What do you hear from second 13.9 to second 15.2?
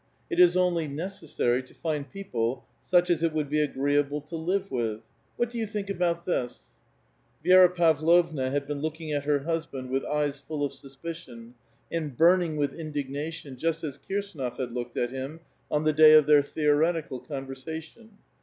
Kir ^^^nof had looked at